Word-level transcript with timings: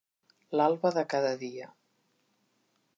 L'alba 0.59 0.91
de 0.97 1.03
cada 1.13 1.35
dia. 1.45 1.71